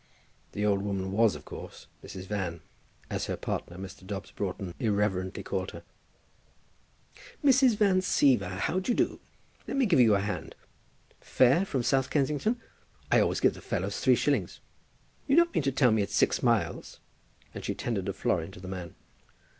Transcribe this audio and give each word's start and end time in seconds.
The 0.53 0.65
old 0.65 0.81
woman 0.81 1.11
was, 1.11 1.35
of 1.35 1.45
course, 1.45 1.85
Mother 2.01 2.23
Van, 2.23 2.61
as 3.11 3.27
her 3.27 3.37
partner, 3.37 3.77
Mr. 3.77 4.03
Dobbs 4.03 4.31
Broughton, 4.31 4.73
irreverently 4.79 5.43
called 5.43 5.69
her. 5.73 5.83
"Mrs. 7.45 7.75
Van 7.77 7.99
Siever, 8.01 8.49
how 8.57 8.79
d'ye 8.79 8.95
do? 8.95 9.19
Let 9.67 9.77
me 9.77 9.85
give 9.85 9.99
you 9.99 10.15
a 10.15 10.19
hand. 10.19 10.55
Fare 11.19 11.65
from 11.65 11.83
South 11.83 12.09
Kensington? 12.09 12.59
I 13.11 13.19
always 13.19 13.41
give 13.41 13.53
the 13.53 13.61
fellows 13.61 13.99
three 13.99 14.15
shillings." 14.15 14.59
"You 15.27 15.35
don't 15.35 15.53
mean 15.53 15.61
to 15.61 15.71
tell 15.71 15.91
me 15.91 16.01
it's 16.01 16.15
six 16.15 16.41
miles!" 16.41 16.99
And 17.53 17.63
she 17.63 17.75
tendered 17.75 18.09
a 18.09 18.13
florin 18.13 18.49
to 18.53 18.59
the 18.59 18.67
man. 18.67 18.95